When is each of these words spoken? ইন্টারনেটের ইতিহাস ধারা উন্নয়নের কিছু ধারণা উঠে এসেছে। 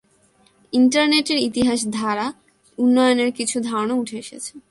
ইন্টারনেটের 0.73 1.37
ইতিহাস 1.37 1.79
ধারা 1.89 2.27
উন্নয়নের 2.77 3.31
কিছু 3.31 3.57
ধারণা 3.59 3.93
উঠে 3.93 4.17
এসেছে। 4.17 4.53